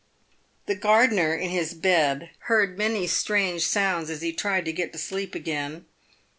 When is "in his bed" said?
1.35-2.31